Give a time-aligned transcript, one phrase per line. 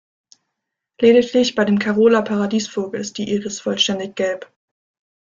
[0.99, 4.51] Lediglich bei dem Carola-Paradiesvogel ist die Iris vollständig gelb.